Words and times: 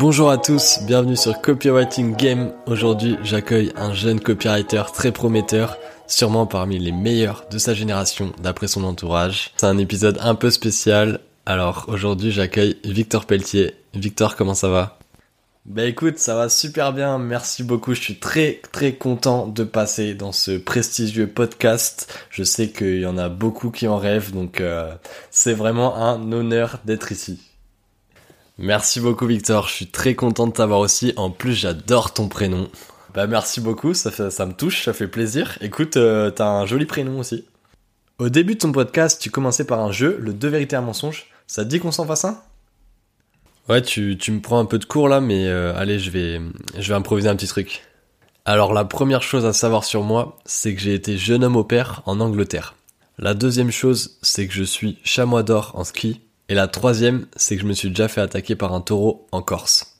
Bonjour 0.00 0.30
à 0.30 0.38
tous, 0.38 0.78
bienvenue 0.86 1.14
sur 1.14 1.42
Copywriting 1.42 2.16
Game. 2.16 2.54
Aujourd'hui, 2.64 3.18
j'accueille 3.22 3.70
un 3.76 3.92
jeune 3.92 4.18
copywriter 4.18 4.84
très 4.94 5.12
prometteur, 5.12 5.76
sûrement 6.06 6.46
parmi 6.46 6.78
les 6.78 6.90
meilleurs 6.90 7.44
de 7.50 7.58
sa 7.58 7.74
génération 7.74 8.32
d'après 8.42 8.66
son 8.66 8.84
entourage. 8.84 9.50
C'est 9.58 9.66
un 9.66 9.76
épisode 9.76 10.16
un 10.22 10.34
peu 10.34 10.48
spécial. 10.48 11.20
Alors 11.44 11.84
aujourd'hui, 11.88 12.30
j'accueille 12.30 12.78
Victor 12.82 13.26
Pelletier. 13.26 13.74
Victor, 13.92 14.36
comment 14.36 14.54
ça 14.54 14.70
va? 14.70 14.98
Bah 15.66 15.84
écoute, 15.84 16.16
ça 16.16 16.34
va 16.34 16.48
super 16.48 16.94
bien, 16.94 17.18
merci 17.18 17.62
beaucoup. 17.62 17.92
Je 17.92 18.00
suis 18.00 18.18
très 18.18 18.62
très 18.72 18.94
content 18.94 19.48
de 19.48 19.64
passer 19.64 20.14
dans 20.14 20.32
ce 20.32 20.52
prestigieux 20.52 21.26
podcast. 21.26 22.10
Je 22.30 22.42
sais 22.42 22.70
qu'il 22.70 23.00
y 23.00 23.06
en 23.06 23.18
a 23.18 23.28
beaucoup 23.28 23.70
qui 23.70 23.86
en 23.86 23.98
rêvent, 23.98 24.32
donc 24.32 24.62
euh, 24.62 24.94
c'est 25.30 25.52
vraiment 25.52 25.94
un 25.98 26.32
honneur 26.32 26.78
d'être 26.86 27.12
ici. 27.12 27.49
Merci 28.62 29.00
beaucoup 29.00 29.26
Victor, 29.26 29.68
je 29.68 29.72
suis 29.72 29.86
très 29.86 30.14
content 30.14 30.46
de 30.46 30.52
t'avoir 30.52 30.80
aussi. 30.80 31.14
En 31.16 31.30
plus, 31.30 31.54
j'adore 31.54 32.12
ton 32.12 32.28
prénom. 32.28 32.68
Bah 33.14 33.26
merci 33.26 33.58
beaucoup, 33.58 33.94
ça, 33.94 34.10
me 34.10 34.52
touche, 34.52 34.84
ça 34.84 34.92
fait 34.92 35.08
plaisir. 35.08 35.56
Écoute, 35.62 35.96
euh, 35.96 36.30
t'as 36.30 36.46
un 36.46 36.66
joli 36.66 36.84
prénom 36.84 37.20
aussi. 37.20 37.46
Au 38.18 38.28
début 38.28 38.56
de 38.56 38.58
ton 38.58 38.70
podcast, 38.70 39.18
tu 39.18 39.30
commençais 39.30 39.64
par 39.64 39.80
un 39.80 39.92
jeu, 39.92 40.18
le 40.20 40.34
deux 40.34 40.48
vérités 40.48 40.76
un 40.76 40.82
mensonge. 40.82 41.28
Ça 41.46 41.64
te 41.64 41.70
dit 41.70 41.80
qu'on 41.80 41.90
s'en 41.90 42.04
fasse 42.04 42.26
un? 42.26 42.38
Ouais, 43.70 43.80
tu, 43.80 44.18
tu 44.18 44.30
me 44.30 44.40
prends 44.40 44.58
un 44.58 44.66
peu 44.66 44.78
de 44.78 44.84
cours 44.84 45.08
là, 45.08 45.22
mais 45.22 45.46
euh, 45.46 45.74
allez, 45.74 45.98
je 45.98 46.10
vais, 46.10 46.42
je 46.78 46.86
vais 46.86 46.94
improviser 46.94 47.30
un 47.30 47.36
petit 47.36 47.48
truc. 47.48 47.80
Alors 48.44 48.74
la 48.74 48.84
première 48.84 49.22
chose 49.22 49.46
à 49.46 49.54
savoir 49.54 49.84
sur 49.84 50.02
moi, 50.02 50.36
c'est 50.44 50.74
que 50.74 50.82
j'ai 50.82 50.92
été 50.92 51.16
jeune 51.16 51.44
homme 51.44 51.56
au 51.56 51.64
père 51.64 52.02
en 52.04 52.20
Angleterre. 52.20 52.74
La 53.16 53.32
deuxième 53.32 53.70
chose, 53.70 54.18
c'est 54.20 54.46
que 54.46 54.52
je 54.52 54.64
suis 54.64 54.98
chamois 55.02 55.42
d'or 55.42 55.72
en 55.76 55.84
ski. 55.84 56.20
Et 56.50 56.54
la 56.54 56.66
troisième, 56.66 57.28
c'est 57.36 57.54
que 57.54 57.62
je 57.62 57.66
me 57.66 57.72
suis 57.72 57.90
déjà 57.90 58.08
fait 58.08 58.20
attaquer 58.20 58.56
par 58.56 58.74
un 58.74 58.80
taureau 58.80 59.24
en 59.30 59.40
Corse. 59.40 59.96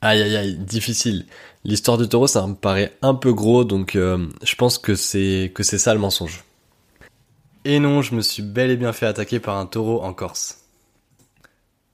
Aïe 0.00 0.22
aïe 0.22 0.36
aïe, 0.36 0.56
difficile. 0.56 1.26
L'histoire 1.64 1.98
du 1.98 2.08
taureau, 2.08 2.28
ça 2.28 2.46
me 2.46 2.54
paraît 2.54 2.96
un 3.02 3.16
peu 3.16 3.32
gros, 3.32 3.64
donc 3.64 3.96
euh, 3.96 4.28
je 4.44 4.54
pense 4.54 4.78
que 4.78 4.94
c'est 4.94 5.50
que 5.52 5.64
c'est 5.64 5.78
ça 5.78 5.92
le 5.92 5.98
mensonge. 5.98 6.44
Et 7.64 7.80
non, 7.80 8.00
je 8.00 8.14
me 8.14 8.20
suis 8.20 8.44
bel 8.44 8.70
et 8.70 8.76
bien 8.76 8.92
fait 8.92 9.06
attaquer 9.06 9.40
par 9.40 9.56
un 9.56 9.66
taureau 9.66 10.02
en 10.04 10.14
Corse. 10.14 10.60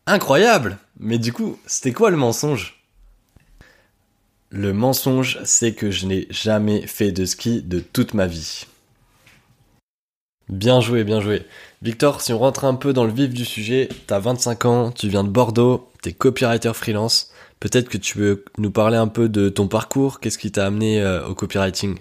Incroyable 0.05 0.77
Mais 0.98 1.18
du 1.18 1.33
coup, 1.33 1.58
c'était 1.64 1.92
quoi 1.92 2.11
le 2.11 2.18
mensonge? 2.18 2.84
Le 4.50 4.74
mensonge, 4.74 5.38
c'est 5.44 5.72
que 5.72 5.91
je 5.91 6.05
n'ai 6.05 6.27
jamais 6.28 6.86
fait 6.86 7.11
de 7.11 7.24
ski 7.24 7.62
de 7.62 7.80
toute 7.80 8.12
ma 8.12 8.27
vie. 8.27 8.66
Bien 10.50 10.80
joué, 10.80 11.04
bien 11.04 11.20
joué. 11.20 11.46
Victor, 11.80 12.20
si 12.20 12.32
on 12.32 12.38
rentre 12.38 12.64
un 12.64 12.74
peu 12.74 12.92
dans 12.92 13.04
le 13.04 13.12
vif 13.12 13.32
du 13.32 13.44
sujet, 13.44 13.88
t'as 14.08 14.18
25 14.18 14.64
ans, 14.64 14.90
tu 14.90 15.08
viens 15.08 15.22
de 15.22 15.28
Bordeaux, 15.28 15.88
t'es 16.02 16.12
copywriter 16.12 16.72
freelance. 16.74 17.30
Peut-être 17.60 17.88
que 17.88 17.98
tu 17.98 18.18
veux 18.18 18.44
nous 18.58 18.72
parler 18.72 18.96
un 18.96 19.06
peu 19.06 19.28
de 19.28 19.48
ton 19.48 19.68
parcours, 19.68 20.18
qu'est-ce 20.18 20.38
qui 20.38 20.50
t'a 20.50 20.66
amené 20.66 21.00
euh, 21.00 21.24
au 21.28 21.36
copywriting? 21.36 21.98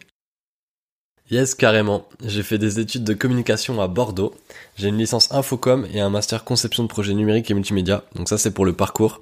Yes, 1.29 1.53
carrément. 1.53 2.07
J'ai 2.25 2.41
fait 2.41 2.57
des 2.57 2.79
études 2.79 3.03
de 3.03 3.13
communication 3.13 3.79
à 3.81 3.87
Bordeaux. 3.87 4.33
J'ai 4.77 4.87
une 4.87 4.97
licence 4.97 5.31
Infocom 5.31 5.85
et 5.93 5.99
un 6.01 6.09
master 6.09 6.43
conception 6.43 6.81
de 6.81 6.87
projets 6.87 7.13
numériques 7.13 7.51
et 7.51 7.53
multimédia. 7.53 8.03
Donc 8.15 8.29
ça, 8.29 8.39
c'est 8.39 8.51
pour 8.51 8.65
le 8.65 8.73
parcours. 8.73 9.21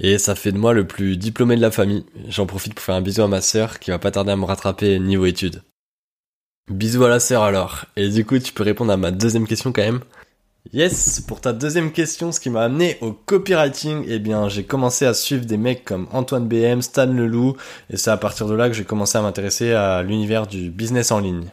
Et 0.00 0.18
ça 0.18 0.34
fait 0.34 0.50
de 0.50 0.58
moi 0.58 0.72
le 0.72 0.88
plus 0.88 1.16
diplômé 1.16 1.54
de 1.54 1.60
la 1.60 1.70
famille. 1.70 2.04
J'en 2.28 2.46
profite 2.46 2.74
pour 2.74 2.84
faire 2.84 2.96
un 2.96 3.00
bisou 3.00 3.22
à 3.22 3.28
ma 3.28 3.42
sœur 3.42 3.78
qui 3.78 3.92
va 3.92 4.00
pas 4.00 4.10
tarder 4.10 4.32
à 4.32 4.36
me 4.36 4.44
rattraper 4.44 4.98
niveau 4.98 5.24
études. 5.24 5.62
Bisous 6.68 7.04
à 7.04 7.08
la 7.08 7.20
sœur 7.20 7.44
alors. 7.44 7.84
Et 7.94 8.08
du 8.08 8.24
coup, 8.24 8.38
tu 8.38 8.52
peux 8.52 8.64
répondre 8.64 8.92
à 8.92 8.96
ma 8.96 9.12
deuxième 9.12 9.46
question 9.46 9.72
quand 9.72 9.82
même. 9.82 10.00
Yes, 10.72 11.20
pour 11.20 11.40
ta 11.40 11.52
deuxième 11.52 11.92
question, 11.92 12.32
ce 12.32 12.40
qui 12.40 12.50
m'a 12.50 12.64
amené 12.64 12.98
au 13.00 13.12
copywriting, 13.12 14.04
eh 14.08 14.18
bien, 14.18 14.48
j'ai 14.48 14.64
commencé 14.64 15.06
à 15.06 15.14
suivre 15.14 15.46
des 15.46 15.56
mecs 15.56 15.84
comme 15.84 16.08
Antoine 16.12 16.48
BM, 16.48 16.82
Stan 16.82 17.06
Leloup, 17.06 17.56
et 17.88 17.96
c'est 17.96 18.10
à 18.10 18.16
partir 18.16 18.48
de 18.48 18.54
là 18.54 18.68
que 18.68 18.74
j'ai 18.74 18.84
commencé 18.84 19.16
à 19.16 19.22
m'intéresser 19.22 19.72
à 19.72 20.02
l'univers 20.02 20.48
du 20.48 20.70
business 20.70 21.12
en 21.12 21.20
ligne. 21.20 21.50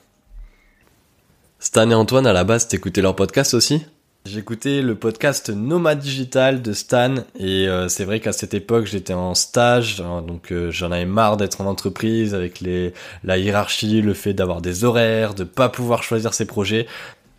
Stan 1.59 1.87
et 1.91 1.93
Antoine, 1.93 2.25
à 2.25 2.33
la 2.33 2.43
base, 2.43 2.67
t'écoutais 2.67 3.01
leur 3.01 3.15
podcast 3.15 3.53
aussi? 3.53 3.85
J'écoutais 4.25 4.81
le 4.81 4.95
podcast 4.95 5.49
Nomad 5.49 5.99
Digital 5.99 6.61
de 6.61 6.71
Stan 6.71 7.15
et 7.37 7.67
euh, 7.67 7.89
c'est 7.89 8.05
vrai 8.05 8.21
qu'à 8.21 8.31
cette 8.31 8.53
époque 8.53 8.85
j'étais 8.85 9.13
en 9.13 9.35
stage 9.35 9.99
hein, 9.99 10.21
donc 10.21 10.53
euh, 10.53 10.71
j'en 10.71 10.93
avais 10.93 11.05
marre 11.05 11.35
d'être 11.35 11.59
en 11.59 11.65
entreprise 11.65 12.33
avec 12.33 12.61
les 12.61 12.93
la 13.25 13.37
hiérarchie, 13.37 14.01
le 14.01 14.13
fait 14.13 14.33
d'avoir 14.33 14.61
des 14.61 14.85
horaires, 14.85 15.33
de 15.33 15.43
pas 15.43 15.67
pouvoir 15.67 16.03
choisir 16.03 16.33
ses 16.33 16.45
projets. 16.45 16.87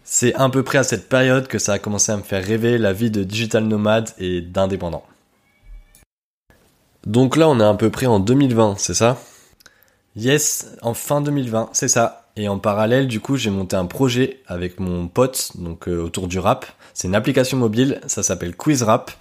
C'est 0.04 0.34
à 0.34 0.46
peu 0.50 0.62
près 0.62 0.76
à 0.76 0.82
cette 0.82 1.08
période 1.08 1.46
que 1.46 1.58
ça 1.58 1.72
a 1.72 1.78
commencé 1.78 2.12
à 2.12 2.18
me 2.18 2.22
faire 2.22 2.44
rêver 2.44 2.76
la 2.76 2.92
vie 2.92 3.10
de 3.10 3.24
digital 3.24 3.64
nomade 3.64 4.10
et 4.18 4.42
d'indépendant. 4.42 5.06
Donc 7.06 7.38
là, 7.38 7.48
on 7.48 7.60
est 7.60 7.64
à 7.64 7.72
peu 7.72 7.88
près 7.88 8.06
en 8.06 8.20
2020, 8.20 8.74
c'est 8.76 8.92
ça? 8.92 9.18
Yes, 10.16 10.70
en 10.82 10.92
fin 10.92 11.22
2020, 11.22 11.70
c'est 11.72 11.88
ça. 11.88 12.23
Et 12.36 12.48
en 12.48 12.58
parallèle, 12.58 13.06
du 13.06 13.20
coup, 13.20 13.36
j'ai 13.36 13.50
monté 13.50 13.76
un 13.76 13.86
projet 13.86 14.40
avec 14.46 14.80
mon 14.80 15.06
pote, 15.06 15.52
donc 15.54 15.88
euh, 15.88 16.02
autour 16.02 16.26
du 16.26 16.38
rap. 16.40 16.66
C'est 16.92 17.06
une 17.06 17.14
application 17.14 17.56
mobile, 17.56 18.00
ça 18.06 18.22
s'appelle 18.24 18.56
QuizRap. 18.56 19.12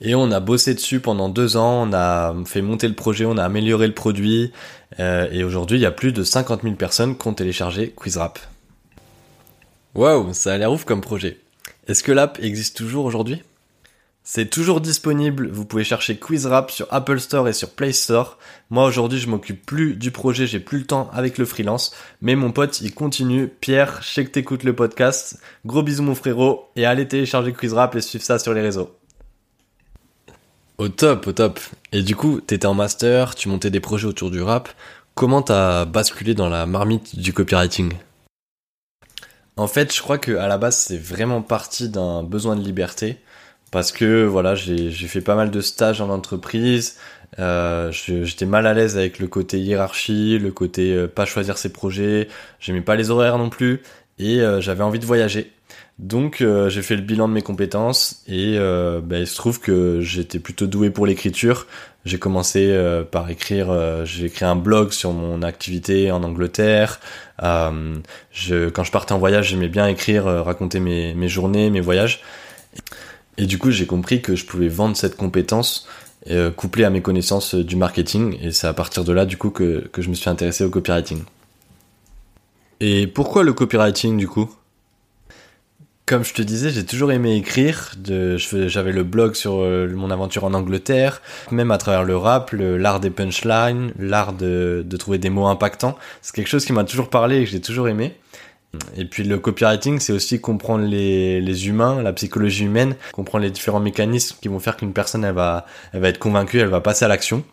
Et 0.00 0.14
on 0.14 0.30
a 0.30 0.40
bossé 0.40 0.74
dessus 0.74 1.00
pendant 1.00 1.28
deux 1.28 1.56
ans, 1.56 1.88
on 1.88 1.92
a 1.92 2.34
fait 2.44 2.62
monter 2.62 2.88
le 2.88 2.94
projet, 2.94 3.24
on 3.24 3.38
a 3.38 3.44
amélioré 3.44 3.86
le 3.86 3.94
produit. 3.94 4.52
Euh, 4.98 5.28
et 5.30 5.44
aujourd'hui, 5.44 5.78
il 5.78 5.82
y 5.82 5.86
a 5.86 5.92
plus 5.92 6.12
de 6.12 6.24
50 6.24 6.62
000 6.62 6.74
personnes 6.74 7.16
qui 7.16 7.28
ont 7.28 7.32
téléchargé 7.32 7.94
QuizRap. 7.96 8.38
Waouh, 9.94 10.34
ça 10.34 10.52
a 10.52 10.58
l'air 10.58 10.72
ouf 10.72 10.84
comme 10.84 11.00
projet. 11.00 11.38
Est-ce 11.86 12.02
que 12.02 12.12
l'app 12.12 12.38
existe 12.42 12.76
toujours 12.76 13.04
aujourd'hui? 13.04 13.42
C'est 14.28 14.50
toujours 14.50 14.80
disponible, 14.80 15.48
vous 15.52 15.64
pouvez 15.64 15.84
chercher 15.84 16.16
QuizRap 16.16 16.72
sur 16.72 16.88
Apple 16.90 17.20
Store 17.20 17.46
et 17.46 17.52
sur 17.52 17.70
Play 17.70 17.92
Store. 17.92 18.38
Moi 18.70 18.84
aujourd'hui 18.84 19.20
je 19.20 19.28
m'occupe 19.28 19.64
plus 19.64 19.94
du 19.94 20.10
projet, 20.10 20.48
j'ai 20.48 20.58
plus 20.58 20.80
le 20.80 20.84
temps 20.84 21.08
avec 21.12 21.38
le 21.38 21.44
freelance, 21.44 21.94
mais 22.20 22.34
mon 22.34 22.50
pote 22.50 22.80
il 22.80 22.92
continue. 22.92 23.46
Pierre, 23.46 24.00
je 24.02 24.08
sais 24.08 24.24
que 24.24 24.30
t'écoutes 24.30 24.64
le 24.64 24.74
podcast. 24.74 25.38
Gros 25.64 25.84
bisous 25.84 26.02
mon 26.02 26.16
frérot 26.16 26.68
et 26.74 26.86
allez 26.86 27.06
télécharger 27.06 27.52
QuizRap 27.52 27.94
et 27.94 28.00
suivre 28.00 28.24
ça 28.24 28.40
sur 28.40 28.52
les 28.52 28.62
réseaux. 28.62 28.96
Au 30.78 30.88
top, 30.88 31.28
au 31.28 31.32
top. 31.32 31.60
Et 31.92 32.02
du 32.02 32.16
coup, 32.16 32.40
t'étais 32.40 32.66
en 32.66 32.74
master, 32.74 33.36
tu 33.36 33.48
montais 33.48 33.70
des 33.70 33.78
projets 33.78 34.08
autour 34.08 34.32
du 34.32 34.42
rap. 34.42 34.68
Comment 35.14 35.42
t'as 35.42 35.84
basculé 35.84 36.34
dans 36.34 36.48
la 36.48 36.66
marmite 36.66 37.16
du 37.16 37.32
copywriting? 37.32 37.92
En 39.56 39.68
fait, 39.68 39.94
je 39.94 40.02
crois 40.02 40.18
que 40.18 40.32
à 40.32 40.48
la 40.48 40.58
base, 40.58 40.76
c'est 40.76 40.98
vraiment 40.98 41.42
parti 41.42 41.88
d'un 41.88 42.24
besoin 42.24 42.56
de 42.56 42.64
liberté. 42.64 43.20
Parce 43.72 43.92
que 43.92 44.24
voilà, 44.24 44.54
j'ai 44.54 44.90
fait 44.92 45.20
pas 45.20 45.34
mal 45.34 45.50
de 45.50 45.60
stages 45.60 46.00
en 46.00 46.08
entreprise. 46.08 46.96
Euh, 47.38 47.90
J'étais 47.92 48.46
mal 48.46 48.66
à 48.66 48.74
l'aise 48.74 48.96
avec 48.96 49.18
le 49.18 49.26
côté 49.26 49.58
hiérarchie, 49.58 50.38
le 50.38 50.52
côté 50.52 50.94
euh, 50.94 51.08
pas 51.08 51.24
choisir 51.24 51.58
ses 51.58 51.72
projets. 51.72 52.28
J'aimais 52.60 52.80
pas 52.80 52.96
les 52.96 53.10
horaires 53.10 53.38
non 53.38 53.50
plus. 53.50 53.82
Et 54.18 54.40
euh, 54.40 54.60
j'avais 54.60 54.84
envie 54.84 54.98
de 54.98 55.04
voyager. 55.06 55.52
Donc 55.98 56.40
euh, 56.42 56.68
j'ai 56.68 56.82
fait 56.82 56.94
le 56.94 57.02
bilan 57.02 57.26
de 57.26 57.32
mes 57.32 57.42
compétences 57.42 58.22
et 58.28 58.58
ben, 58.58 59.18
il 59.18 59.26
se 59.26 59.34
trouve 59.34 59.60
que 59.60 60.00
j'étais 60.00 60.38
plutôt 60.38 60.66
doué 60.66 60.90
pour 60.90 61.06
l'écriture. 61.06 61.66
J'ai 62.04 62.18
commencé 62.18 62.72
par 63.10 63.28
écrire, 63.30 64.04
j'ai 64.04 64.26
écrit 64.26 64.44
un 64.44 64.54
blog 64.54 64.92
sur 64.92 65.12
mon 65.12 65.42
activité 65.42 66.12
en 66.12 66.22
Angleterre. 66.22 67.00
je, 67.42 68.68
quand 68.68 68.84
je 68.84 68.92
partais 68.92 69.12
en 69.12 69.18
voyage, 69.18 69.48
j'aimais 69.48 69.68
bien 69.68 69.88
écrire, 69.88 70.26
raconter 70.26 70.78
mes, 70.78 71.14
mes 71.14 71.28
journées, 71.28 71.68
mes 71.70 71.80
voyages. 71.80 72.22
Du 73.44 73.58
coup, 73.58 73.70
j'ai 73.70 73.86
compris 73.86 74.22
que 74.22 74.34
je 74.34 74.46
pouvais 74.46 74.68
vendre 74.68 74.96
cette 74.96 75.16
compétence 75.16 75.86
couplée 76.56 76.84
à 76.84 76.90
mes 76.90 77.02
connaissances 77.02 77.54
du 77.54 77.76
marketing. 77.76 78.36
Et 78.42 78.50
c'est 78.50 78.66
à 78.66 78.72
partir 78.72 79.04
de 79.04 79.12
là, 79.12 79.26
du 79.26 79.36
coup, 79.36 79.50
que, 79.50 79.88
que 79.92 80.02
je 80.02 80.08
me 80.08 80.14
suis 80.14 80.28
intéressé 80.30 80.64
au 80.64 80.70
copywriting. 80.70 81.22
Et 82.80 83.06
pourquoi 83.06 83.42
le 83.42 83.52
copywriting, 83.52 84.16
du 84.16 84.28
coup? 84.28 84.50
Comme 86.04 86.24
je 86.24 86.34
te 86.34 86.42
disais, 86.42 86.70
j'ai 86.70 86.84
toujours 86.84 87.10
aimé 87.10 87.34
écrire. 87.34 87.92
J'avais 88.06 88.92
le 88.92 89.02
blog 89.02 89.34
sur 89.34 89.60
euh, 89.60 89.88
mon 89.88 90.12
aventure 90.12 90.44
en 90.44 90.54
Angleterre, 90.54 91.20
même 91.50 91.72
à 91.72 91.78
travers 91.78 92.04
le 92.04 92.16
rap, 92.16 92.52
l'art 92.52 93.00
des 93.00 93.10
punchlines, 93.10 93.92
l'art 93.98 94.32
de, 94.32 94.84
de, 94.86 94.96
trouver 94.96 95.18
des 95.18 95.30
mots 95.30 95.46
impactants. 95.46 95.96
C'est 96.22 96.32
quelque 96.32 96.46
chose 96.46 96.64
qui 96.64 96.72
m'a 96.72 96.84
toujours 96.84 97.10
parlé 97.10 97.40
et 97.40 97.44
que 97.44 97.50
j'ai 97.50 97.60
toujours 97.60 97.88
aimé. 97.88 98.14
Et 98.96 99.04
puis 99.04 99.24
le 99.24 99.38
copywriting, 99.38 100.00
c'est 100.00 100.12
aussi 100.12 100.40
comprendre 100.40 100.84
les, 100.84 101.40
les, 101.40 101.68
humains, 101.68 102.02
la 102.02 102.12
psychologie 102.12 102.64
humaine, 102.64 102.94
comprendre 103.12 103.44
les 103.44 103.50
différents 103.50 103.80
mécanismes 103.80 104.36
qui 104.40 104.48
vont 104.48 104.58
faire 104.58 104.76
qu'une 104.76 104.92
personne, 104.92 105.24
elle 105.24 105.34
va, 105.34 105.66
elle 105.92 106.00
va 106.00 106.08
être 106.08 106.18
convaincue, 106.18 106.58
elle 106.58 106.68
va 106.68 106.80
passer 106.80 107.04
à 107.04 107.08
l'action. 107.08 107.44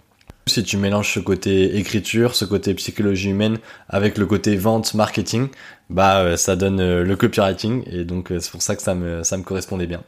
Si 0.46 0.62
tu 0.64 0.76
mélanges 0.76 1.14
ce 1.14 1.20
côté 1.22 1.78
écriture, 1.78 2.36
ce 2.36 2.44
côté 2.44 2.74
psychologie 2.74 3.30
humaine 3.30 3.60
avec 3.88 4.18
le 4.18 4.26
côté 4.26 4.58
vente, 4.58 4.94
marketing, 4.94 5.48
bah 5.90 6.20
euh, 6.20 6.36
ça 6.36 6.58
donne 6.58 6.82
euh, 6.82 7.04
le 7.04 7.16
copywriting 7.16 7.84
et 7.86 8.04
donc 8.04 8.32
euh, 8.32 8.40
c'est 8.40 8.52
pour 8.52 8.62
ça 8.62 8.76
que 8.76 8.82
ça 8.82 8.94
me, 8.94 9.24
ça 9.24 9.38
me 9.38 9.44
correspondait 9.44 9.88
bien. 9.88 10.04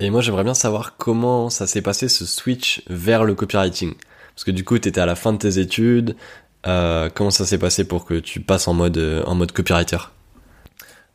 Et 0.00 0.10
moi 0.10 0.22
j'aimerais 0.22 0.42
bien 0.42 0.54
savoir 0.54 0.96
comment 0.96 1.50
ça 1.50 1.68
s'est 1.68 1.82
passé 1.82 2.08
ce 2.08 2.26
switch 2.26 2.82
vers 2.88 3.22
le 3.22 3.34
copywriting. 3.34 3.94
Parce 4.34 4.42
que 4.44 4.50
du 4.50 4.64
coup 4.64 4.76
t'étais 4.78 5.00
à 5.00 5.06
la 5.06 5.14
fin 5.14 5.32
de 5.32 5.38
tes 5.38 5.60
études, 5.60 6.16
comment 6.64 7.30
ça 7.30 7.46
s'est 7.46 7.58
passé 7.58 7.84
pour 7.84 8.04
que 8.04 8.14
tu 8.14 8.40
passes 8.40 8.68
en 8.68 8.74
mode, 8.74 8.98
en 9.26 9.34
mode 9.34 9.52
copywriter 9.52 9.98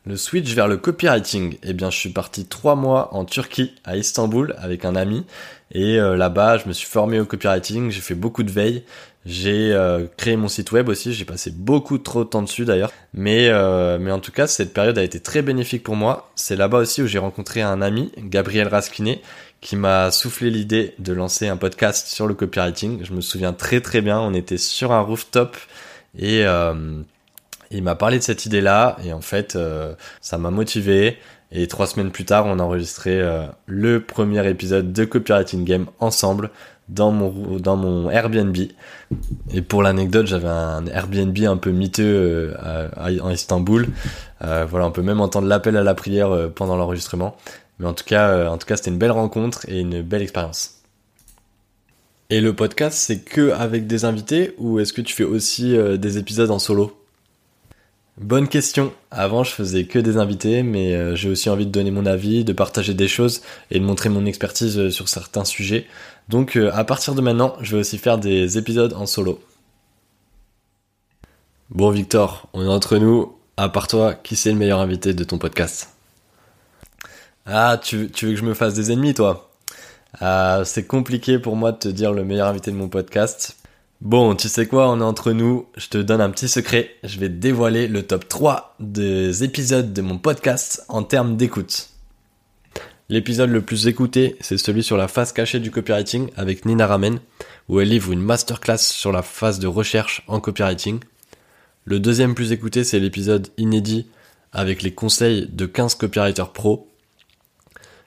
Le 0.04 0.16
switch 0.16 0.54
vers 0.54 0.68
le 0.68 0.76
copywriting, 0.76 1.58
eh 1.62 1.72
bien 1.72 1.90
je 1.90 1.98
suis 1.98 2.10
parti 2.10 2.46
trois 2.46 2.74
mois 2.74 3.14
en 3.14 3.24
Turquie, 3.24 3.74
à 3.84 3.96
Istanbul, 3.96 4.54
avec 4.58 4.84
un 4.84 4.96
ami. 4.96 5.24
Et 5.72 5.98
euh, 5.98 6.16
là-bas, 6.16 6.58
je 6.58 6.68
me 6.68 6.72
suis 6.72 6.86
formé 6.86 7.18
au 7.18 7.24
copywriting, 7.24 7.90
j'ai 7.90 8.00
fait 8.00 8.14
beaucoup 8.14 8.42
de 8.42 8.50
veille. 8.50 8.84
J'ai 9.24 9.72
euh, 9.72 10.06
créé 10.16 10.36
mon 10.36 10.46
site 10.46 10.70
web 10.70 10.88
aussi, 10.88 11.12
j'ai 11.12 11.24
passé 11.24 11.50
beaucoup 11.50 11.98
trop 11.98 12.22
de 12.22 12.28
temps 12.28 12.42
dessus 12.42 12.64
d'ailleurs. 12.64 12.92
Mais, 13.12 13.48
euh, 13.48 13.98
mais 14.00 14.12
en 14.12 14.20
tout 14.20 14.30
cas, 14.30 14.46
cette 14.46 14.72
période 14.72 14.96
a 14.98 15.02
été 15.02 15.18
très 15.18 15.42
bénéfique 15.42 15.82
pour 15.82 15.96
moi. 15.96 16.30
C'est 16.36 16.54
là-bas 16.54 16.78
aussi 16.78 17.02
où 17.02 17.08
j'ai 17.08 17.18
rencontré 17.18 17.60
un 17.60 17.82
ami, 17.82 18.12
Gabriel 18.18 18.68
Raskinet, 18.68 19.20
qui 19.60 19.76
m'a 19.76 20.10
soufflé 20.10 20.50
l'idée 20.50 20.94
de 20.98 21.12
lancer 21.12 21.48
un 21.48 21.56
podcast 21.56 22.08
sur 22.08 22.26
le 22.26 22.34
copywriting. 22.34 23.04
Je 23.04 23.12
me 23.12 23.20
souviens 23.20 23.52
très 23.52 23.80
très 23.80 24.00
bien, 24.00 24.20
on 24.20 24.34
était 24.34 24.58
sur 24.58 24.92
un 24.92 25.00
rooftop 25.00 25.56
et 26.18 26.44
il 27.70 27.82
m'a 27.82 27.94
parlé 27.94 28.18
de 28.18 28.22
cette 28.22 28.46
idée-là 28.46 28.96
et 29.04 29.12
en 29.12 29.20
fait, 29.20 29.56
euh, 29.56 29.94
ça 30.20 30.38
m'a 30.38 30.50
motivé. 30.50 31.18
Et 31.52 31.68
trois 31.68 31.86
semaines 31.86 32.10
plus 32.10 32.24
tard, 32.24 32.46
on 32.46 32.58
a 32.58 32.62
enregistré 32.62 33.20
euh, 33.20 33.46
le 33.66 34.00
premier 34.00 34.48
épisode 34.48 34.92
de 34.92 35.04
Copywriting 35.04 35.64
Game 35.64 35.86
ensemble 36.00 36.50
dans 36.88 37.10
mon 37.10 37.58
dans 37.58 37.76
mon 37.76 38.10
Airbnb. 38.10 38.56
Et 39.52 39.62
pour 39.62 39.82
l'anecdote, 39.82 40.26
j'avais 40.26 40.48
un 40.48 40.86
Airbnb 40.86 41.36
un 41.44 41.56
peu 41.56 41.70
miteux 41.70 42.54
euh, 42.64 42.88
en 43.20 43.30
Istanbul. 43.30 43.88
voilà, 44.40 44.86
on 44.86 44.90
peut 44.90 45.02
même 45.02 45.20
entendre 45.20 45.46
l'appel 45.46 45.76
à 45.76 45.82
la 45.82 45.94
prière 45.94 46.50
pendant 46.54 46.76
l'enregistrement. 46.76 47.36
Mais 47.78 47.86
en 47.86 47.94
tout 47.94 48.04
cas, 48.04 48.48
en 48.48 48.58
tout 48.58 48.66
c'était 48.74 48.90
une 48.90 48.98
belle 48.98 49.10
rencontre 49.10 49.68
et 49.68 49.80
une 49.80 50.02
belle 50.02 50.22
expérience. 50.22 50.82
Et 52.30 52.40
le 52.40 52.54
podcast, 52.54 52.98
c'est 52.98 53.20
que 53.20 53.52
avec 53.52 53.86
des 53.86 54.04
invités 54.04 54.54
ou 54.58 54.80
est-ce 54.80 54.92
que 54.92 55.02
tu 55.02 55.14
fais 55.14 55.24
aussi 55.24 55.76
des 55.98 56.18
épisodes 56.18 56.50
en 56.50 56.58
solo? 56.58 56.96
Bonne 58.18 58.48
question. 58.48 58.94
Avant, 59.10 59.44
je 59.44 59.50
faisais 59.50 59.84
que 59.84 59.98
des 59.98 60.16
invités, 60.16 60.62
mais 60.62 60.94
euh, 60.94 61.14
j'ai 61.14 61.28
aussi 61.28 61.50
envie 61.50 61.66
de 61.66 61.70
donner 61.70 61.90
mon 61.90 62.06
avis, 62.06 62.44
de 62.44 62.54
partager 62.54 62.94
des 62.94 63.08
choses 63.08 63.42
et 63.70 63.78
de 63.78 63.84
montrer 63.84 64.08
mon 64.08 64.24
expertise 64.24 64.78
euh, 64.78 64.90
sur 64.90 65.08
certains 65.10 65.44
sujets. 65.44 65.86
Donc, 66.30 66.56
euh, 66.56 66.70
à 66.72 66.84
partir 66.84 67.14
de 67.14 67.20
maintenant, 67.20 67.56
je 67.60 67.72
vais 67.72 67.80
aussi 67.80 67.98
faire 67.98 68.16
des 68.16 68.56
épisodes 68.56 68.94
en 68.94 69.04
solo. 69.04 69.38
Bon, 71.68 71.90
Victor, 71.90 72.48
on 72.54 72.64
est 72.64 72.68
entre 72.68 72.96
nous. 72.96 73.36
À 73.58 73.68
part 73.68 73.86
toi, 73.86 74.14
qui 74.14 74.34
c'est 74.34 74.50
le 74.50 74.56
meilleur 74.56 74.80
invité 74.80 75.12
de 75.12 75.24
ton 75.24 75.36
podcast? 75.36 75.95
Ah, 77.46 77.80
tu, 77.80 77.96
veux 77.96 78.08
que 78.08 78.36
je 78.36 78.42
me 78.42 78.54
fasse 78.54 78.74
des 78.74 78.90
ennemis, 78.90 79.14
toi? 79.14 79.50
Ah, 80.20 80.62
C'est 80.64 80.86
compliqué 80.86 81.38
pour 81.38 81.54
moi 81.54 81.70
de 81.70 81.78
te 81.78 81.88
dire 81.88 82.12
le 82.12 82.24
meilleur 82.24 82.48
invité 82.48 82.72
de 82.72 82.76
mon 82.76 82.88
podcast 82.88 83.56
Bon, 84.00 84.34
tu 84.34 84.48
sais 84.48 84.66
quoi, 84.66 84.90
on 84.90 85.00
est 85.00 85.04
entre 85.04 85.32
nous, 85.32 85.66
je 85.76 85.88
te 85.88 85.96
donne 85.96 86.20
un 86.20 86.28
petit 86.28 86.48
secret, 86.48 86.90
je 87.02 87.18
vais 87.18 87.30
dévoiler 87.30 87.88
le 87.88 88.02
top 88.02 88.28
3 88.28 88.74
des 88.78 89.42
épisodes 89.42 89.94
de 89.94 90.02
mon 90.02 90.18
podcast 90.18 90.84
en 90.88 91.02
termes 91.02 91.36
d'écoute. 91.36 91.90
L'épisode 93.08 93.50
le 93.50 93.62
plus 93.62 93.86
écouté, 93.86 94.36
c'est 94.40 94.58
celui 94.58 94.82
sur 94.82 94.96
la 94.96 95.08
phase 95.08 95.32
cachée 95.32 95.60
du 95.60 95.70
copywriting 95.70 96.30
avec 96.36 96.66
Nina 96.66 96.86
Ramen, 96.86 97.20
où 97.68 97.80
elle 97.80 97.88
livre 97.88 98.12
une 98.12 98.20
masterclass 98.20 98.78
sur 98.78 99.12
la 99.12 99.22
phase 99.22 99.60
de 99.60 99.68
recherche 99.68 100.22
en 100.26 100.40
copywriting. 100.40 100.98
Le 101.84 102.00
deuxième 102.00 102.34
plus 102.34 102.50
écouté, 102.50 102.82
c'est 102.82 102.98
l'épisode 102.98 103.48
inédit 103.56 104.08
avec 104.52 104.82
les 104.82 104.92
conseils 104.92 105.48
de 105.50 105.64
15 105.64 105.94
copywriters 105.94 106.52
pro. 106.52 106.88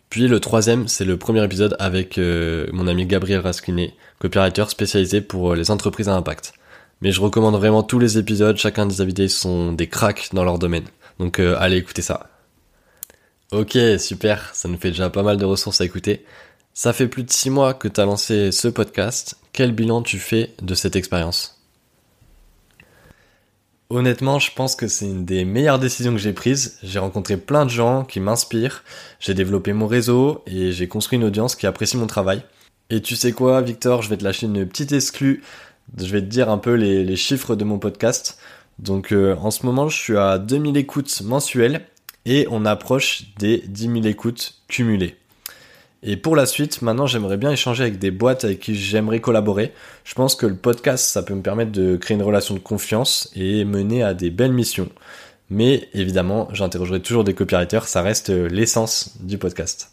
Puis 0.10 0.28
le 0.28 0.40
troisième, 0.40 0.88
c'est 0.88 1.06
le 1.06 1.18
premier 1.18 1.44
épisode 1.44 1.76
avec 1.78 2.18
euh, 2.18 2.68
mon 2.74 2.88
ami 2.88 3.06
Gabriel 3.06 3.42
Raskinet, 3.42 3.94
copywriter 4.18 4.66
spécialisé 4.68 5.22
pour 5.22 5.52
euh, 5.52 5.56
les 5.56 5.70
entreprises 5.70 6.10
à 6.10 6.16
impact. 6.16 6.54
Mais 7.02 7.12
je 7.12 7.22
recommande 7.22 7.56
vraiment 7.56 7.84
tous 7.84 8.00
les 8.00 8.18
épisodes, 8.18 8.58
chacun 8.58 8.88
des 8.88 9.02
invités 9.02 9.28
sont 9.28 9.72
des 9.72 9.88
cracks 9.88 10.30
dans 10.34 10.44
leur 10.44 10.58
domaine. 10.58 10.86
Donc 11.20 11.40
euh, 11.40 11.56
allez 11.60 11.78
écouter 11.78 12.02
ça. 12.02 12.30
Ok, 13.52 13.78
super, 14.00 14.50
ça 14.54 14.68
nous 14.68 14.78
fait 14.78 14.90
déjà 14.90 15.10
pas 15.10 15.24
mal 15.24 15.38
de 15.38 15.46
ressources 15.46 15.82
à 15.82 15.86
écouter. 15.86 16.26
Ça 16.74 16.92
fait 16.92 17.08
plus 17.08 17.24
de 17.24 17.32
6 17.32 17.52
mois 17.52 17.74
que 17.74 17.88
tu 17.88 18.02
as 18.02 18.06
lancé 18.06 18.52
ce 18.52 18.68
podcast. 18.68 19.38
Quel 19.54 19.74
bilan 19.74 20.02
tu 20.02 20.18
fais 20.18 20.54
de 20.62 20.74
cette 20.74 20.96
expérience? 20.96 21.59
Honnêtement, 23.92 24.38
je 24.38 24.52
pense 24.54 24.76
que 24.76 24.88
c'est 24.88 25.08
une 25.08 25.26
des 25.26 25.46
meilleures 25.46 25.80
décisions 25.80 26.12
que 26.12 26.20
j'ai 26.20 26.32
prises. 26.32 26.78
J'ai 26.84 27.00
rencontré 27.00 27.38
plein 27.38 27.66
de 27.66 27.72
gens 27.72 28.06
qui 28.06 28.20
m'inspirent, 28.20 28.84
j'ai 29.20 29.34
développé 29.34 29.74
mon 29.74 29.88
réseau 29.88 30.44
et 30.46 30.72
j'ai 30.72 30.88
construit 30.88 31.18
une 31.18 31.24
audience 31.26 31.56
qui 31.56 31.66
apprécie 31.66 31.98
mon 31.98 32.06
travail. 32.06 32.44
Et 32.92 33.02
tu 33.02 33.16
sais 33.16 33.32
quoi, 33.32 33.62
Victor, 33.62 34.04
je 34.04 34.10
vais 34.10 34.18
te 34.18 34.24
lâcher 34.24 34.46
une 34.46 34.64
petite 34.68 34.92
exclue. 34.92 35.44
Je 35.98 36.06
vais 36.06 36.22
te 36.22 36.28
dire 36.28 36.52
un 36.52 36.60
peu 36.60 36.76
les, 36.76 37.16
chiffres 37.16 37.56
de 37.56 37.64
mon 37.64 37.80
podcast. 37.80 38.38
Donc 38.78 39.12
euh, 39.12 39.36
en 39.38 39.50
ce 39.50 39.66
moment, 39.66 39.90
je 39.90 39.98
suis 39.98 40.18
à 40.18 40.38
2000 40.38 40.78
écoutes 40.78 41.22
mensuelles 41.24 41.82
et 42.26 42.48
on 42.52 42.66
approche 42.66 43.34
des 43.40 43.64
10 43.68 43.82
000 43.82 43.96
écoutes 44.06 44.62
cumulées. 44.68 45.19
Et 46.02 46.16
pour 46.16 46.36
la 46.36 46.46
suite, 46.46 46.82
maintenant 46.82 47.08
j'aimerais 47.08 47.38
bien 47.38 47.52
échanger 47.52 47.84
avec 47.84 48.00
des 48.00 48.12
boîtes 48.12 48.46
avec 48.46 48.60
qui 48.60 48.76
j'aimerais 48.76 49.20
collaborer. 49.20 49.74
Je 50.06 50.14
pense 50.16 50.36
que 50.36 50.46
le 50.46 50.56
podcast, 50.56 51.06
ça 51.06 51.24
peut 51.24 51.34
me 51.34 51.42
permettre 51.42 51.72
de 51.72 51.98
créer 51.98 52.16
une 52.16 52.24
relation 52.24 52.54
de 52.54 52.60
confiance 52.60 53.30
et 53.36 53.66
mener 53.66 54.02
à 54.02 54.14
des 54.14 54.30
belles 54.30 54.54
missions. 54.54 54.90
Mais 55.50 55.90
évidemment, 55.94 56.48
j'interrogerai 56.54 57.02
toujours 57.02 57.24
des 57.24 57.34
copywriters, 57.34 57.88
ça 57.88 58.02
reste 58.02 58.30
l'essence 58.30 59.18
du 59.20 59.38
podcast. 59.38 59.92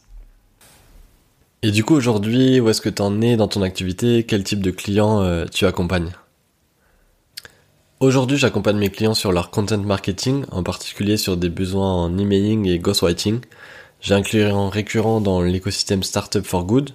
Et 1.62 1.72
du 1.72 1.82
coup 1.82 1.94
aujourd'hui, 1.94 2.60
où 2.60 2.68
est-ce 2.68 2.80
que 2.80 2.88
tu 2.88 3.02
en 3.02 3.20
es 3.20 3.36
dans 3.36 3.48
ton 3.48 3.62
activité? 3.62 4.24
Quel 4.24 4.44
type 4.44 4.60
de 4.60 4.70
clients 4.70 5.22
euh, 5.22 5.46
tu 5.50 5.66
accompagnes? 5.66 6.12
Aujourd'hui, 7.98 8.36
j'accompagne 8.36 8.76
mes 8.76 8.90
clients 8.90 9.14
sur 9.14 9.32
leur 9.32 9.50
content 9.50 9.78
marketing, 9.78 10.44
en 10.52 10.62
particulier 10.62 11.16
sur 11.16 11.38
des 11.38 11.48
besoins 11.48 11.90
en 11.90 12.18
emailing 12.18 12.68
et 12.68 12.78
ghostwriting. 12.78 13.40
J'ai 14.00 14.14
un 14.14 14.22
client 14.22 14.68
récurrent 14.68 15.20
dans 15.20 15.42
l'écosystème 15.42 16.02
Startup 16.02 16.44
for 16.44 16.64
Good. 16.64 16.92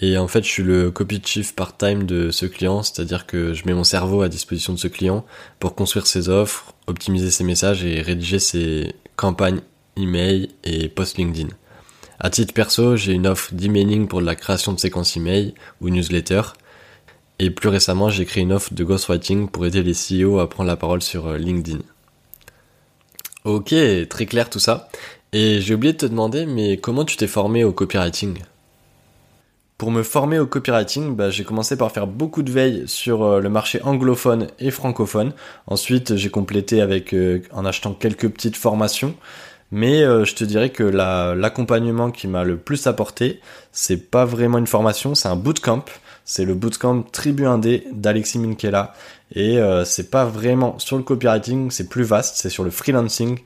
Et 0.00 0.16
en 0.16 0.28
fait, 0.28 0.44
je 0.44 0.48
suis 0.48 0.62
le 0.62 0.90
copy 0.90 1.20
chief 1.24 1.54
part-time 1.54 2.04
de 2.04 2.30
ce 2.30 2.46
client, 2.46 2.82
c'est-à-dire 2.82 3.26
que 3.26 3.52
je 3.52 3.66
mets 3.66 3.74
mon 3.74 3.84
cerveau 3.84 4.22
à 4.22 4.28
disposition 4.28 4.72
de 4.72 4.78
ce 4.78 4.86
client 4.86 5.24
pour 5.58 5.74
construire 5.74 6.06
ses 6.06 6.28
offres, 6.28 6.72
optimiser 6.86 7.30
ses 7.32 7.42
messages 7.42 7.84
et 7.84 8.00
rédiger 8.00 8.38
ses 8.38 8.94
campagnes 9.16 9.60
email 9.96 10.50
et 10.62 10.88
post 10.88 11.18
LinkedIn. 11.18 11.48
À 12.20 12.30
titre 12.30 12.54
perso, 12.54 12.96
j'ai 12.96 13.12
une 13.12 13.26
offre 13.26 13.54
d'emailing 13.54 14.06
pour 14.06 14.20
la 14.20 14.36
création 14.36 14.72
de 14.72 14.78
séquences 14.78 15.16
email 15.16 15.54
ou 15.80 15.90
newsletter. 15.90 16.42
Et 17.40 17.50
plus 17.50 17.68
récemment, 17.68 18.08
j'ai 18.08 18.24
créé 18.24 18.42
une 18.42 18.52
offre 18.52 18.74
de 18.74 18.84
ghostwriting 18.84 19.48
pour 19.48 19.66
aider 19.66 19.82
les 19.82 19.94
CEO 19.94 20.38
à 20.38 20.48
prendre 20.48 20.68
la 20.68 20.76
parole 20.76 21.02
sur 21.02 21.26
euh, 21.26 21.38
LinkedIn. 21.38 21.78
Ok, 23.44 23.74
très 24.08 24.26
clair 24.26 24.50
tout 24.50 24.58
ça. 24.58 24.88
Et 25.34 25.60
j'ai 25.60 25.74
oublié 25.74 25.92
de 25.92 25.98
te 25.98 26.06
demander, 26.06 26.46
mais 26.46 26.78
comment 26.78 27.04
tu 27.04 27.16
t'es 27.16 27.26
formé 27.26 27.62
au 27.62 27.72
copywriting? 27.72 28.38
Pour 29.76 29.90
me 29.90 30.02
former 30.02 30.38
au 30.38 30.46
copywriting, 30.46 31.14
bah, 31.14 31.28
j'ai 31.28 31.44
commencé 31.44 31.76
par 31.76 31.92
faire 31.92 32.06
beaucoup 32.06 32.42
de 32.42 32.50
veille 32.50 32.84
sur 32.86 33.22
euh, 33.22 33.40
le 33.40 33.50
marché 33.50 33.82
anglophone 33.82 34.48
et 34.58 34.70
francophone. 34.70 35.34
Ensuite, 35.66 36.16
j'ai 36.16 36.30
complété 36.30 36.80
avec 36.80 37.12
euh, 37.12 37.42
en 37.52 37.66
achetant 37.66 37.92
quelques 37.92 38.28
petites 38.28 38.56
formations. 38.56 39.14
Mais 39.70 40.02
euh, 40.02 40.24
je 40.24 40.34
te 40.34 40.44
dirais 40.44 40.70
que 40.70 40.82
l'accompagnement 40.82 42.10
qui 42.10 42.26
m'a 42.26 42.42
le 42.42 42.56
plus 42.56 42.86
apporté, 42.86 43.40
c'est 43.70 44.10
pas 44.10 44.24
vraiment 44.24 44.56
une 44.56 44.66
formation, 44.66 45.14
c'est 45.14 45.28
un 45.28 45.36
bootcamp. 45.36 45.84
C'est 46.24 46.46
le 46.46 46.54
bootcamp 46.54 47.02
Tribu 47.02 47.46
Indé 47.46 47.84
d'Alexis 47.92 48.38
Minkela. 48.38 48.94
Et 49.34 49.58
c'est 49.84 50.10
pas 50.10 50.24
vraiment 50.24 50.78
sur 50.78 50.96
le 50.96 51.02
copywriting, 51.02 51.70
c'est 51.70 51.88
plus 51.88 52.02
vaste, 52.02 52.36
c'est 52.36 52.50
sur 52.50 52.64
le 52.64 52.70
freelancing 52.70 53.38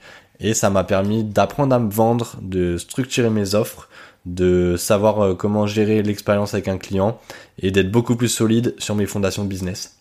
et 0.43 0.55
ça 0.55 0.69
m'a 0.69 0.85
permis 0.85 1.25
d'apprendre 1.25 1.75
à 1.75 1.79
me 1.79 1.91
vendre, 1.91 2.37
de 2.43 2.77
structurer 2.77 3.31
mes 3.31 3.55
offres, 3.55 3.89
de 4.27 4.77
savoir 4.77 5.21
euh, 5.21 5.35
comment 5.35 5.67
gérer 5.67 6.03
l'expérience 6.03 6.53
avec 6.53 6.69
un 6.69 6.79
client 6.79 7.19
et 7.59 7.71
d'être 7.71 7.91
beaucoup 7.91 8.17
plus 8.17 8.29
solide 8.29 8.75
sur 8.79 8.95
mes 8.95 9.07
fondations 9.07 9.45
business. 9.45 9.97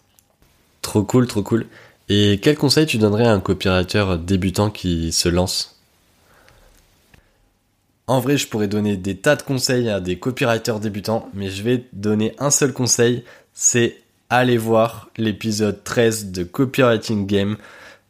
Trop 0.81 1.03
cool, 1.03 1.27
trop 1.27 1.43
cool. 1.43 1.67
Et 2.09 2.39
quel 2.41 2.57
conseil 2.57 2.87
tu 2.87 2.97
donnerais 2.97 3.27
à 3.27 3.31
un 3.31 3.39
copywriter 3.39 4.17
débutant 4.19 4.69
qui 4.69 5.11
se 5.11 5.29
lance? 5.29 5.79
En 8.07 8.19
vrai, 8.19 8.35
je 8.35 8.47
pourrais 8.47 8.67
donner 8.67 8.97
des 8.97 9.15
tas 9.15 9.35
de 9.35 9.43
conseils 9.43 9.89
à 9.89 9.99
des 10.01 10.17
copywriters 10.17 10.79
débutants, 10.79 11.29
mais 11.33 11.49
je 11.49 11.63
vais 11.63 11.85
donner 11.93 12.35
un 12.39 12.49
seul 12.49 12.73
conseil, 12.73 13.23
c'est 13.53 13.97
aller 14.29 14.57
voir 14.57 15.09
l'épisode 15.17 15.83
13 15.83 16.31
de 16.31 16.43
Copywriting 16.43 17.27
Game 17.27 17.57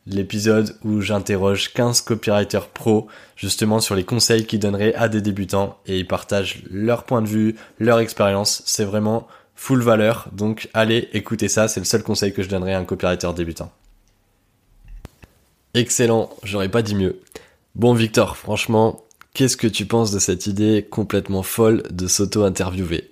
l'épisode 0.08 0.76
où 0.84 1.02
j'interroge 1.02 1.74
15 1.74 2.02
copywriters 2.02 2.68
pro 2.68 3.08
justement 3.36 3.80
sur 3.80 3.96
les 3.96 4.04
conseils 4.04 4.46
qu'ils 4.46 4.60
donneraient 4.60 4.96
à 4.96 5.10
des 5.10 5.22
débutants 5.22 5.78
et 5.86 6.00
ils 6.00 6.08
partagent 6.08 6.64
leur 6.70 7.04
point 7.04 7.22
de 7.22 7.28
vue, 7.28 7.56
leur 7.80 8.00
expérience. 8.00 8.64
C'est 8.66 8.86
vraiment 8.86 9.28
full 9.56 9.82
valeur. 9.82 10.28
Donc 10.32 10.70
allez 10.74 11.10
écoutez 11.14 11.48
ça, 11.48 11.68
c'est 11.68 11.80
le 11.80 11.86
seul 11.86 12.04
conseil 12.04 12.34
que 12.34 12.44
je 12.44 12.50
donnerais 12.50 12.74
à 12.74 12.80
un 12.80 12.86
copywriter 12.86 13.32
débutant. 13.36 13.72
Excellent, 15.74 16.30
j'aurais 16.44 16.70
pas 16.70 16.82
dit 16.82 16.96
mieux. 16.96 17.22
Bon 17.76 17.94
Victor, 17.94 18.36
franchement, 18.36 19.06
qu'est-ce 19.34 19.56
que 19.56 19.68
tu 19.68 19.86
penses 19.86 20.12
de 20.12 20.20
cette 20.20 20.48
idée 20.48 20.86
complètement 20.90 21.44
folle 21.44 21.84
de 21.92 22.08
s'auto-interviewer? 22.08 23.11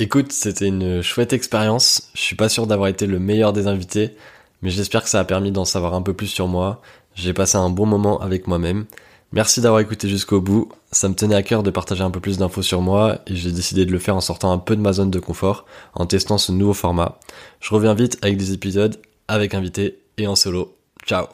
Écoute, 0.00 0.30
c'était 0.30 0.68
une 0.68 1.02
chouette 1.02 1.32
expérience. 1.32 2.10
Je 2.14 2.20
suis 2.20 2.36
pas 2.36 2.48
sûr 2.48 2.68
d'avoir 2.68 2.88
été 2.88 3.06
le 3.06 3.18
meilleur 3.18 3.52
des 3.52 3.66
invités, 3.66 4.14
mais 4.62 4.70
j'espère 4.70 5.02
que 5.02 5.08
ça 5.08 5.18
a 5.18 5.24
permis 5.24 5.50
d'en 5.50 5.64
savoir 5.64 5.94
un 5.94 6.02
peu 6.02 6.14
plus 6.14 6.28
sur 6.28 6.46
moi. 6.46 6.80
J'ai 7.16 7.32
passé 7.32 7.56
un 7.56 7.68
bon 7.68 7.84
moment 7.84 8.20
avec 8.20 8.46
moi-même. 8.46 8.86
Merci 9.32 9.60
d'avoir 9.60 9.80
écouté 9.80 10.08
jusqu'au 10.08 10.40
bout. 10.40 10.70
Ça 10.92 11.08
me 11.08 11.14
tenait 11.14 11.34
à 11.34 11.42
cœur 11.42 11.64
de 11.64 11.70
partager 11.70 12.04
un 12.04 12.12
peu 12.12 12.20
plus 12.20 12.38
d'infos 12.38 12.62
sur 12.62 12.80
moi 12.80 13.18
et 13.26 13.34
j'ai 13.34 13.50
décidé 13.50 13.86
de 13.86 13.90
le 13.90 13.98
faire 13.98 14.14
en 14.14 14.20
sortant 14.20 14.52
un 14.52 14.58
peu 14.58 14.76
de 14.76 14.80
ma 14.80 14.92
zone 14.92 15.10
de 15.10 15.18
confort, 15.18 15.66
en 15.94 16.06
testant 16.06 16.38
ce 16.38 16.52
nouveau 16.52 16.74
format. 16.74 17.18
Je 17.58 17.74
reviens 17.74 17.94
vite 17.94 18.18
avec 18.22 18.36
des 18.36 18.52
épisodes, 18.52 19.00
avec 19.26 19.52
invités 19.52 19.98
et 20.16 20.28
en 20.28 20.36
solo. 20.36 20.76
Ciao 21.06 21.26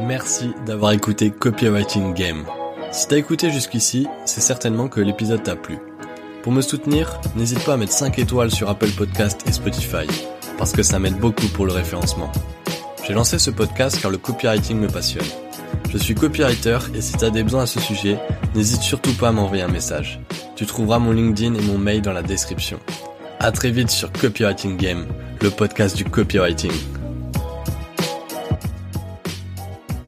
Merci 0.00 0.50
d'avoir 0.66 0.92
écouté 0.92 1.32
Copywriting 1.32 2.14
Game. 2.14 2.44
Si 2.92 3.08
t'as 3.08 3.16
écouté 3.16 3.50
jusqu'ici, 3.50 4.06
c'est 4.24 4.40
certainement 4.40 4.86
que 4.88 5.00
l'épisode 5.00 5.42
t'a 5.42 5.56
plu. 5.56 5.78
Pour 6.44 6.52
me 6.52 6.60
soutenir, 6.60 7.22
n'hésite 7.36 7.64
pas 7.64 7.72
à 7.72 7.76
mettre 7.78 7.94
5 7.94 8.18
étoiles 8.18 8.50
sur 8.50 8.68
Apple 8.68 8.90
Podcast 8.90 9.42
et 9.48 9.52
Spotify, 9.52 10.06
parce 10.58 10.72
que 10.72 10.82
ça 10.82 10.98
m'aide 10.98 11.16
beaucoup 11.16 11.46
pour 11.46 11.64
le 11.64 11.72
référencement. 11.72 12.30
J'ai 13.02 13.14
lancé 13.14 13.38
ce 13.38 13.50
podcast 13.50 13.98
car 13.98 14.10
le 14.10 14.18
copywriting 14.18 14.78
me 14.78 14.88
passionne. 14.88 15.24
Je 15.90 15.96
suis 15.96 16.14
copywriter 16.14 16.80
et 16.94 17.00
si 17.00 17.16
tu 17.16 17.24
as 17.24 17.30
des 17.30 17.42
besoins 17.42 17.62
à 17.62 17.66
ce 17.66 17.80
sujet, 17.80 18.18
n'hésite 18.54 18.82
surtout 18.82 19.14
pas 19.14 19.28
à 19.28 19.32
m'envoyer 19.32 19.62
un 19.62 19.68
message. 19.68 20.20
Tu 20.54 20.66
trouveras 20.66 20.98
mon 20.98 21.12
LinkedIn 21.12 21.54
et 21.54 21.62
mon 21.62 21.78
mail 21.78 22.02
dans 22.02 22.12
la 22.12 22.22
description. 22.22 22.78
À 23.40 23.50
très 23.50 23.70
vite 23.70 23.88
sur 23.88 24.12
Copywriting 24.12 24.76
Game, 24.76 25.06
le 25.40 25.48
podcast 25.48 25.96
du 25.96 26.04
copywriting. 26.04 26.72